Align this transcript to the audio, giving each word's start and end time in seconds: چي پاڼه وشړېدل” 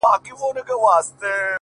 چي 0.23 0.31
پاڼه 0.39 0.63
وشړېدل” 0.83 1.45